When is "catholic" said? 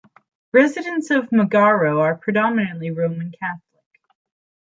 3.39-3.85